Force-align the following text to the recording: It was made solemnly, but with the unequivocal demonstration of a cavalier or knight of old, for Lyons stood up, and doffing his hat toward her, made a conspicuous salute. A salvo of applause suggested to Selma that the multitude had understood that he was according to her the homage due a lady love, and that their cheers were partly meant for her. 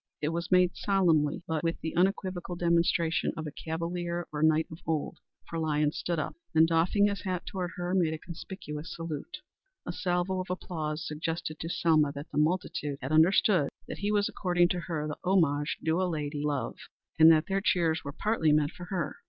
It 0.19 0.29
was 0.29 0.49
made 0.51 0.75
solemnly, 0.75 1.43
but 1.47 1.63
with 1.63 1.79
the 1.81 1.95
unequivocal 1.95 2.55
demonstration 2.55 3.33
of 3.37 3.45
a 3.45 3.51
cavalier 3.51 4.25
or 4.33 4.41
knight 4.41 4.65
of 4.71 4.79
old, 4.87 5.19
for 5.47 5.59
Lyons 5.59 5.95
stood 5.95 6.17
up, 6.17 6.35
and 6.55 6.67
doffing 6.67 7.05
his 7.05 7.21
hat 7.21 7.45
toward 7.45 7.69
her, 7.75 7.93
made 7.93 8.11
a 8.11 8.17
conspicuous 8.17 8.95
salute. 8.95 9.37
A 9.85 9.91
salvo 9.93 10.39
of 10.39 10.49
applause 10.49 11.05
suggested 11.05 11.59
to 11.59 11.69
Selma 11.69 12.11
that 12.13 12.31
the 12.31 12.39
multitude 12.39 12.97
had 12.99 13.11
understood 13.11 13.69
that 13.87 13.99
he 13.99 14.11
was 14.11 14.27
according 14.27 14.69
to 14.69 14.79
her 14.79 15.07
the 15.07 15.17
homage 15.23 15.77
due 15.83 16.01
a 16.01 16.09
lady 16.09 16.41
love, 16.43 16.77
and 17.19 17.31
that 17.31 17.45
their 17.45 17.61
cheers 17.61 18.03
were 18.03 18.11
partly 18.11 18.51
meant 18.51 18.71
for 18.71 18.85
her. 18.85 19.17